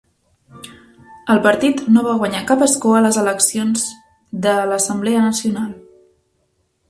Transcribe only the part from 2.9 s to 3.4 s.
a les